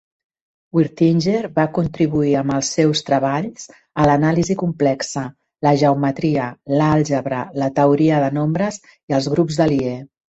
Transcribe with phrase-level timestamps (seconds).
[0.75, 3.67] Wirtinger va contribuir amb els seus treballs
[4.03, 5.23] a l'anàlisi complexa,
[5.67, 6.49] la geometria,
[6.81, 9.95] l'àlgebra, la teoria de nombres i els grups de Lie.